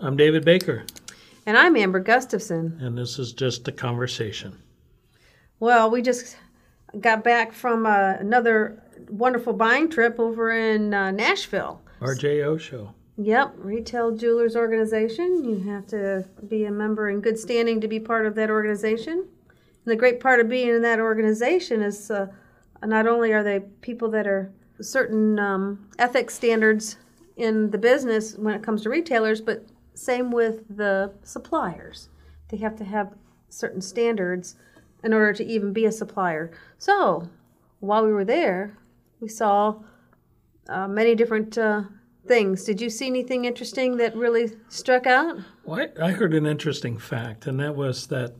[0.00, 0.84] I'm David Baker,
[1.46, 2.78] And I'm Amber Gustafson.
[2.80, 4.56] and this is just a conversation.
[5.58, 6.36] Well, we just
[7.00, 11.82] got back from uh, another wonderful buying trip over in uh, Nashville.
[12.00, 12.94] RJO show.
[13.18, 15.44] Yep, Retail Jewelers Organization.
[15.44, 19.18] You have to be a member in good standing to be part of that organization.
[19.18, 22.28] And the great part of being in that organization is uh,
[22.82, 26.96] not only are they people that are certain um, ethics standards
[27.36, 32.08] in the business when it comes to retailers, but same with the suppliers.
[32.48, 33.14] They have to have
[33.48, 34.56] certain standards
[35.02, 36.50] in order to even be a supplier.
[36.78, 37.28] So
[37.80, 38.76] while we were there,
[39.20, 39.82] we saw
[40.68, 41.82] uh, many different uh,
[42.26, 42.64] things.
[42.64, 45.38] Did you see anything interesting that really struck out?
[45.64, 48.36] Well, I, I heard an interesting fact, and that was that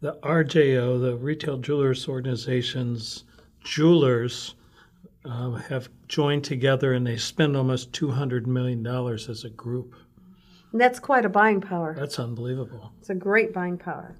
[0.00, 3.24] the RJO, the Retail Jewelers Organization's
[3.62, 4.54] jewelers,
[5.24, 9.94] uh, have joined together and they spend almost $200 million as a group.
[10.72, 11.94] And that's quite a buying power.
[11.98, 12.92] That's unbelievable.
[13.00, 14.16] It's a great buying power.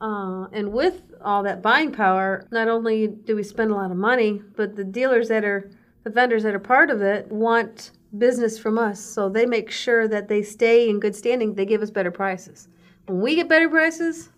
[0.00, 3.96] Uh, and with all that buying power, not only do we spend a lot of
[3.96, 5.70] money, but the dealers that are,
[6.04, 9.00] the vendors that are part of it want business from us.
[9.00, 11.54] So they make sure that they stay in good standing.
[11.54, 12.68] They give us better prices.
[13.06, 14.30] When we get better prices,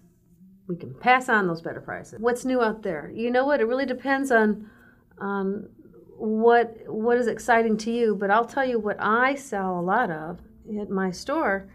[0.66, 2.18] we can pass on those better prices.
[2.20, 3.10] What's new out there?
[3.14, 3.60] You know what?
[3.60, 4.70] It really depends on
[5.18, 5.68] on
[6.16, 8.14] what what is exciting to you.
[8.14, 10.40] But I'll tell you what I sell a lot of
[10.80, 11.68] at my store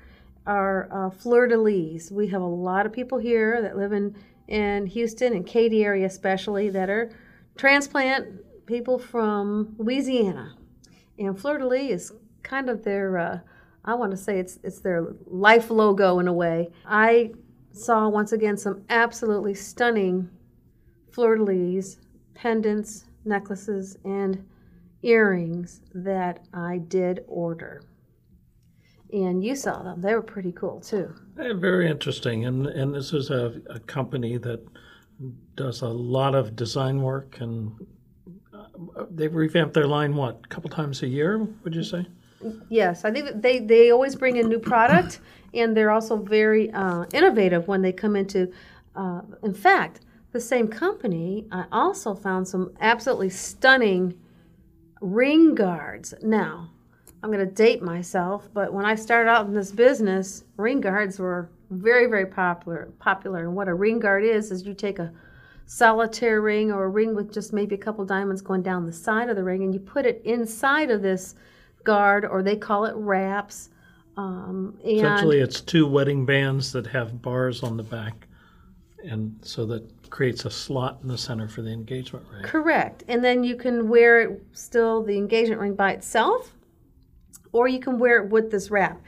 [0.45, 2.11] are uh, fleur de lis.
[2.11, 4.15] We have a lot of people here that live in
[4.47, 7.11] in Houston and Katy area especially that are
[7.57, 10.55] transplant people from Louisiana,
[11.19, 13.17] and fleur de lis is kind of their.
[13.17, 13.39] Uh,
[13.83, 16.69] I want to say it's it's their life logo in a way.
[16.85, 17.31] I
[17.71, 20.29] saw once again some absolutely stunning
[21.11, 21.97] fleur de lis,
[22.33, 24.45] pendants, necklaces, and
[25.03, 27.81] earrings that I did order.
[29.11, 31.13] And you saw them; they were pretty cool too.
[31.39, 32.45] Eh, very interesting.
[32.45, 34.65] And, and this is a, a company that
[35.55, 37.71] does a lot of design work and
[38.53, 42.05] uh, they revamp their line, what, a couple times a year, would you say?
[42.69, 45.19] Yes, I think they they always bring in new product,
[45.55, 48.51] and they're also very uh, innovative when they come into.
[48.95, 50.01] Uh, in fact,
[50.33, 54.19] the same company, I also found some absolutely stunning
[55.01, 56.13] ring guards.
[56.21, 56.71] Now,
[57.23, 61.19] I'm going to date myself, but when I started out in this business, ring guards
[61.19, 62.89] were very very popular.
[62.99, 65.11] Popular, and what a ring guard is is you take a
[65.65, 69.29] solitaire ring or a ring with just maybe a couple diamonds going down the side
[69.29, 71.35] of the ring, and you put it inside of this
[71.83, 73.69] guard, or they call it wraps.
[74.15, 78.27] Um, and Essentially, it's two wedding bands that have bars on the back,
[79.03, 82.43] and so that creates a slot in the center for the engagement ring.
[82.43, 83.03] correct.
[83.09, 86.55] And then you can wear it still the engagement ring by itself,
[87.51, 89.01] or you can wear it with this wrap.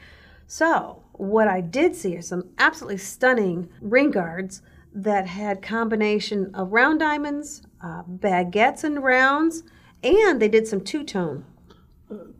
[0.46, 4.62] So what I did see are some absolutely stunning ring guards
[4.92, 9.62] that had combination of round diamonds, uh, baguettes and rounds,
[10.02, 11.44] and they did some two tone.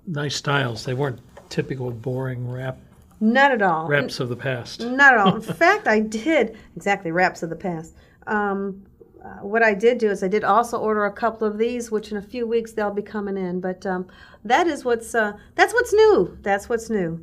[0.06, 0.84] Nice styles.
[0.84, 2.78] They weren't typical boring wrap
[3.20, 3.86] Not at all.
[3.86, 4.80] wraps of the past.
[4.80, 5.36] Not at all.
[5.36, 7.94] In fact, I did exactly wraps of the past.
[8.26, 8.84] Um,
[9.22, 12.10] uh, what I did do is I did also order a couple of these, which
[12.10, 13.60] in a few weeks they'll be coming in.
[13.60, 14.06] But um,
[14.44, 16.38] that is what's uh, that's what's new.
[16.42, 17.22] That's what's new.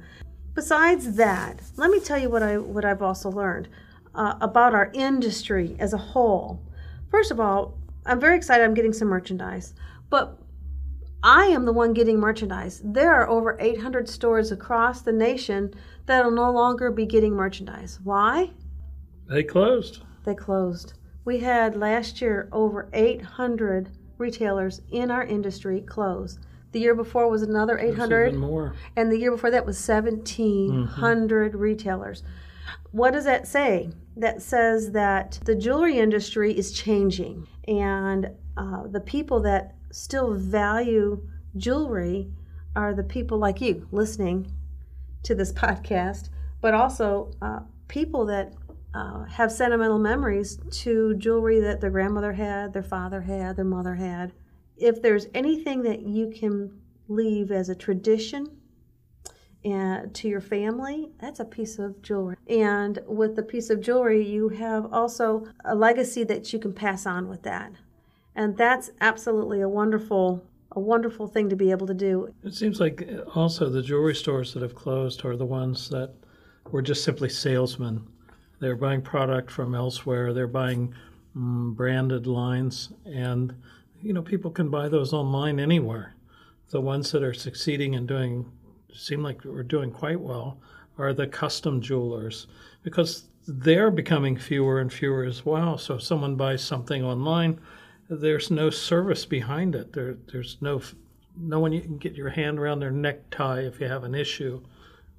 [0.53, 3.67] Besides that, let me tell you what I what I've also learned
[4.13, 6.61] uh, about our industry as a whole.
[7.09, 8.63] First of all, I'm very excited.
[8.63, 9.73] I'm getting some merchandise,
[10.09, 10.37] but
[11.23, 12.81] I am the one getting merchandise.
[12.83, 15.73] There are over 800 stores across the nation
[16.05, 17.99] that will no longer be getting merchandise.
[18.03, 18.51] Why?
[19.27, 20.03] They closed.
[20.25, 20.93] They closed.
[21.27, 26.39] We had last year over 800 retailers in our industry close.
[26.71, 28.75] The year before was another 800, Even more.
[28.95, 32.23] and the year before that was 1,700 retailers.
[32.91, 33.89] What does that say?
[34.15, 41.27] That says that the jewelry industry is changing, and uh, the people that still value
[41.57, 42.31] jewelry
[42.73, 44.49] are the people like you listening
[45.23, 46.29] to this podcast,
[46.61, 47.59] but also uh,
[47.89, 48.53] people that
[48.97, 53.93] uh, have sentimental memories to jewelry that their grandmother had, their father had, their mother
[53.93, 54.33] had.
[54.75, 58.57] If there's anything that you can leave as a tradition
[59.63, 62.37] and to your family, that's a piece of jewelry.
[62.49, 67.05] And with the piece of jewelry, you have also a legacy that you can pass
[67.05, 67.73] on with that.
[68.35, 70.43] And that's absolutely a wonderful
[70.73, 72.31] a wonderful thing to be able to do.
[72.43, 76.13] It seems like also the jewelry stores that have closed are the ones that
[76.69, 78.05] were just simply salesmen.
[78.59, 80.33] They're buying product from elsewhere.
[80.33, 80.93] They're buying
[81.35, 83.55] mm, branded lines, and
[84.01, 86.15] you know people can buy those online anywhere.
[86.69, 88.51] The ones that are succeeding and doing
[88.93, 90.57] seem like we're doing quite well
[90.97, 92.47] are the custom jewelers
[92.83, 95.77] because they're becoming fewer and fewer as well.
[95.77, 97.59] So if someone buys something online,
[98.09, 99.93] there's no service behind it.
[99.93, 100.81] There, there's no
[101.39, 104.59] no one you can get your hand around their necktie if you have an issue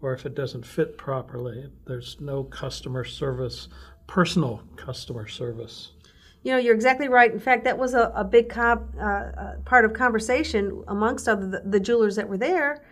[0.00, 1.70] or if it doesn't fit properly.
[1.86, 3.68] There's no customer service,
[4.06, 5.92] personal customer service.
[6.42, 7.32] You know, you're exactly right.
[7.32, 11.62] In fact, that was a, a big uh, uh, part of conversation amongst other the,
[11.64, 12.82] the jewelers that were there.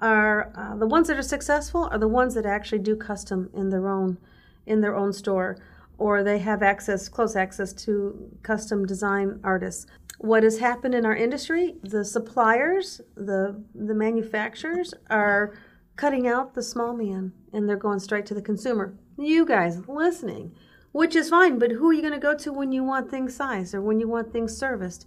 [0.00, 3.70] Are uh, the ones that are successful are the ones that actually do custom in
[3.70, 4.18] their own
[4.66, 5.56] in their own store,
[5.96, 9.86] or they have access, close access to custom design artists.
[10.18, 11.76] What has happened in our industry?
[11.82, 15.54] The suppliers, the the manufacturers are
[15.96, 18.94] cutting out the small man, and they're going straight to the consumer.
[19.18, 20.52] You guys listening
[20.96, 21.58] which is fine.
[21.58, 24.00] But who are you going to go to when you want things sized or when
[24.00, 25.06] you want things serviced?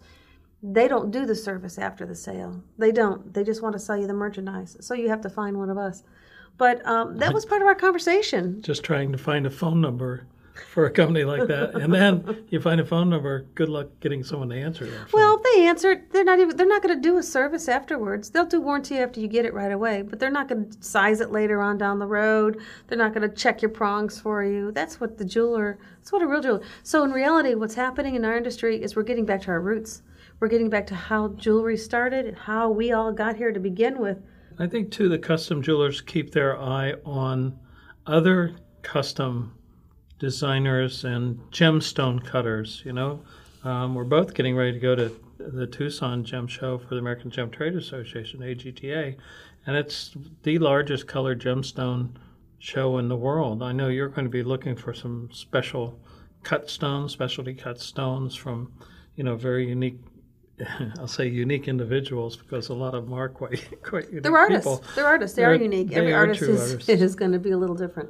[0.61, 2.63] They don't do the service after the sale.
[2.77, 3.33] They don't.
[3.33, 4.77] They just want to sell you the merchandise.
[4.81, 6.03] So you have to find one of us.
[6.59, 8.61] But um, that was part of our conversation.
[8.61, 10.27] Just trying to find a phone number
[10.73, 13.45] for a company like that, and then you find a phone number.
[13.55, 15.13] Good luck getting someone to answer that.
[15.13, 16.57] Well, if they answer, it, they're not even.
[16.57, 18.29] They're not going to do a service afterwards.
[18.29, 21.21] They'll do warranty after you get it right away, but they're not going to size
[21.21, 22.59] it later on down the road.
[22.87, 24.71] They're not going to check your prongs for you.
[24.71, 25.77] That's what the jeweler.
[25.97, 26.61] That's what a real jeweler.
[26.83, 30.01] So in reality, what's happening in our industry is we're getting back to our roots.
[30.39, 33.99] We're getting back to how jewelry started and how we all got here to begin
[33.99, 34.17] with.
[34.57, 37.57] I think too the custom jewelers keep their eye on
[38.05, 39.53] other custom
[40.19, 42.83] designers and gemstone cutters.
[42.85, 43.21] You know,
[43.63, 47.31] um, we're both getting ready to go to the Tucson Gem Show for the American
[47.31, 49.15] Gem Trade Association (AGTA),
[49.65, 50.11] and it's
[50.43, 52.09] the largest colored gemstone
[52.59, 53.63] show in the world.
[53.63, 55.97] I know you're going to be looking for some special
[56.43, 58.71] cut stones, specialty cut stones from,
[59.15, 59.99] you know, very unique
[60.99, 64.65] I'll say unique individuals because a lot of them are quite quite unique They're artists.
[64.67, 64.83] people.
[64.95, 65.35] They're artists.
[65.35, 65.89] They They're- are unique.
[65.89, 66.89] they Every are artist is, artists.
[67.07, 68.09] is going to be a little different.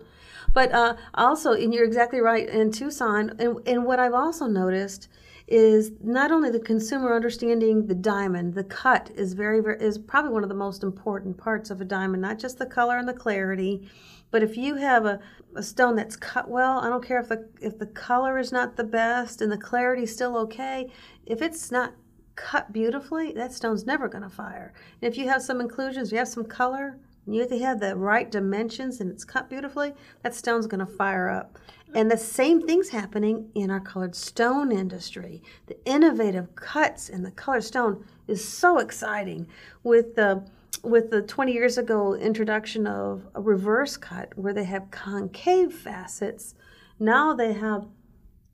[0.53, 2.47] But uh, also, and you're exactly right.
[2.49, 5.07] In Tucson, and, and what I've also noticed
[5.47, 10.31] is not only the consumer understanding the diamond, the cut is very, very is probably
[10.31, 12.21] one of the most important parts of a diamond.
[12.21, 13.87] Not just the color and the clarity,
[14.31, 15.19] but if you have a,
[15.55, 18.75] a stone that's cut well, I don't care if the if the color is not
[18.75, 20.89] the best and the clarity is still okay.
[21.27, 21.93] If it's not
[22.39, 24.73] cut beautifully, that stone's never going to fire.
[25.01, 26.97] And if you have some inclusions, you have some color,
[27.27, 29.93] you have have the right dimensions and it's cut beautifully,
[30.23, 31.59] that stone's going to fire up.
[31.93, 35.43] And the same thing's happening in our colored stone industry.
[35.67, 39.47] The innovative cuts in the colored stone is so exciting
[39.83, 40.47] with the
[40.81, 46.55] with the 20 years ago introduction of a reverse cut where they have concave facets.
[46.99, 47.85] Now they have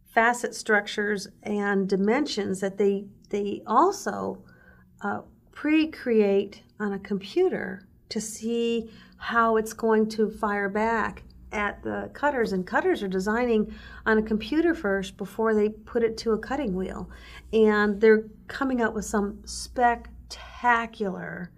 [0.07, 3.05] facet structures and dimensions that they
[3.35, 4.41] they also
[5.01, 5.19] uh,
[5.51, 12.53] pre-create on a computer to see how it's going to fire back at the cutters
[12.53, 13.73] and cutters are designing
[14.05, 17.09] on a computer first before they put it to a cutting wheel
[17.51, 21.51] and they're coming up with some spectacular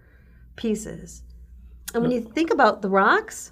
[0.55, 1.23] pieces
[1.93, 3.51] and when you think about the rocks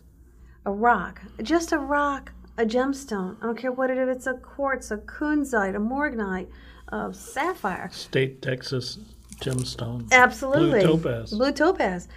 [0.65, 3.37] a rock, just a rock, a gemstone.
[3.39, 4.15] I don't care what it is.
[4.15, 6.47] It's a quartz, a kunzite, a morganite,
[6.89, 7.89] a sapphire.
[7.91, 8.99] State Texas
[9.41, 10.11] gemstone.
[10.11, 10.81] Absolutely.
[10.81, 11.31] Blue topaz.
[11.31, 12.07] Blue topaz.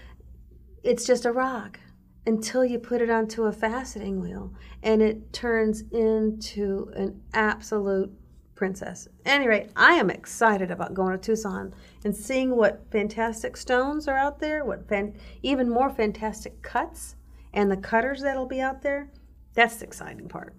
[0.83, 1.81] It's just a rock
[2.27, 8.13] until you put it onto a faceting wheel and it turns into an absolute
[8.55, 9.09] princess.
[9.25, 14.09] At any rate, I am excited about going to Tucson and seeing what fantastic stones
[14.09, 17.17] are out there, what fan- even more fantastic cuts,
[17.55, 19.11] and the cutters that'll be out there.
[19.55, 20.55] That's the exciting part.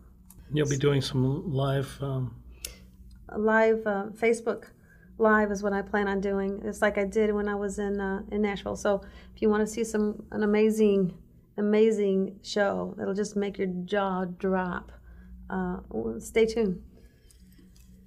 [0.51, 1.97] You'll be doing some live.
[2.01, 2.35] Um,
[3.37, 4.65] live uh, Facebook
[5.17, 6.61] live is what I plan on doing.
[6.63, 8.75] It's like I did when I was in uh, in Nashville.
[8.75, 9.01] So
[9.35, 11.13] if you want to see some an amazing
[11.57, 14.91] amazing show that'll just make your jaw drop,
[15.49, 15.77] uh,
[16.19, 16.81] stay tuned.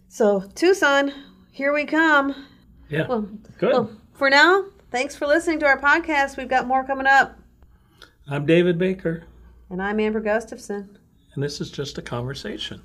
[0.08, 1.12] So Tucson,
[1.52, 2.34] here we come.
[2.88, 3.06] yeah.
[3.06, 3.72] Well, Good.
[3.72, 6.36] well, for now, thanks for listening to our podcast.
[6.36, 7.38] We've got more coming up,
[8.28, 9.24] I'm David Baker,
[9.70, 10.98] and I'm Amber Gustafson.
[11.34, 12.82] and this is just a conversation.